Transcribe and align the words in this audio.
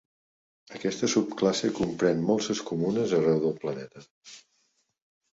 Aquesta 0.75 1.09
subclasse 1.15 1.69
comprèn 1.79 2.23
molses 2.29 2.61
comunes 2.69 3.13
arreu 3.19 3.37
del 3.43 3.53
planeta. 3.65 4.03